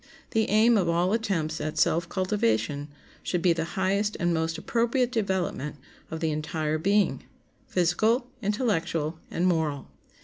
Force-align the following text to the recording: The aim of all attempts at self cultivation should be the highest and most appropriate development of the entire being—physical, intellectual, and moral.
The 0.31 0.49
aim 0.49 0.77
of 0.79 0.89
all 0.89 1.13
attempts 1.13 1.61
at 1.61 1.77
self 1.77 2.09
cultivation 2.09 2.87
should 3.21 3.43
be 3.43 3.53
the 3.53 3.65
highest 3.77 4.17
and 4.19 4.33
most 4.33 4.57
appropriate 4.57 5.11
development 5.11 5.75
of 6.09 6.21
the 6.21 6.31
entire 6.31 6.79
being—physical, 6.79 8.25
intellectual, 8.41 9.19
and 9.29 9.45
moral. 9.45 9.89